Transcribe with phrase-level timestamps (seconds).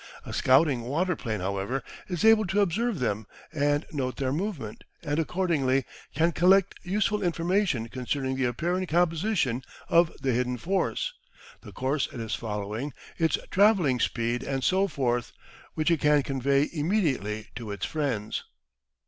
[0.25, 5.85] A scouting waterplane, however, is able to observe them and note their movement, and accordingly
[6.15, 11.13] can collect useful information concerning the apparent composition of the hidden force,
[11.61, 15.33] the course it is following, its travelling speed, and so forth,
[15.75, 18.43] which it can convey immediately to its friends.